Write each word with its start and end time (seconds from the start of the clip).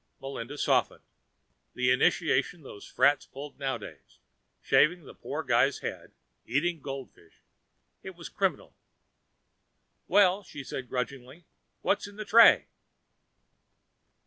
Melinda 0.19 0.57
softened. 0.57 1.03
The 1.75 1.91
initiations 1.91 2.63
those 2.63 2.87
frats 2.87 3.27
pulled 3.27 3.59
nowadays 3.59 4.17
shaving 4.59 5.03
the 5.03 5.13
poor 5.13 5.43
guy's 5.43 5.77
head, 5.85 6.11
eating 6.43 6.81
goldfish 6.81 7.43
it 8.01 8.15
was 8.15 8.27
criminal. 8.27 8.75
"Well?" 10.07 10.41
she 10.41 10.61
asked 10.61 10.89
grudgingly. 10.89 11.45
"What's 11.81 12.07
in 12.07 12.15
the 12.15 12.25
tray?" 12.25 12.65